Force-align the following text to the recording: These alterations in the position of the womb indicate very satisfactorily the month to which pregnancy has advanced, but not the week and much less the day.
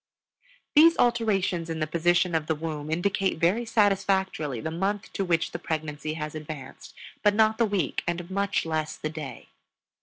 These 0.75 0.97
alterations 0.97 1.69
in 1.69 1.79
the 1.79 1.85
position 1.85 2.33
of 2.33 2.47
the 2.47 2.55
womb 2.55 2.89
indicate 2.89 3.37
very 3.37 3.65
satisfactorily 3.65 4.59
the 4.59 4.71
month 4.71 5.13
to 5.13 5.23
which 5.23 5.51
pregnancy 5.53 6.15
has 6.15 6.33
advanced, 6.33 6.95
but 7.21 7.35
not 7.35 7.59
the 7.59 7.65
week 7.65 8.01
and 8.07 8.27
much 8.31 8.65
less 8.65 8.95
the 8.95 9.09
day. 9.11 9.49